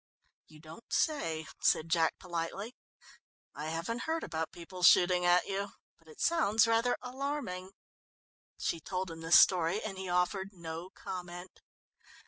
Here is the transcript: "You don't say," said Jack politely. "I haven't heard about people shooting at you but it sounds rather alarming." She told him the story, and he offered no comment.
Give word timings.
"You 0.47 0.59
don't 0.59 0.91
say," 0.91 1.45
said 1.61 1.89
Jack 1.89 2.17
politely. 2.17 2.75
"I 3.53 3.67
haven't 3.67 4.05
heard 4.09 4.23
about 4.23 4.51
people 4.51 4.81
shooting 4.81 5.25
at 5.25 5.45
you 5.45 5.73
but 5.99 6.07
it 6.07 6.19
sounds 6.19 6.65
rather 6.65 6.97
alarming." 7.03 7.69
She 8.57 8.79
told 8.79 9.11
him 9.11 9.21
the 9.21 9.31
story, 9.31 9.79
and 9.83 9.99
he 9.99 10.09
offered 10.09 10.53
no 10.53 10.89
comment. 10.89 11.61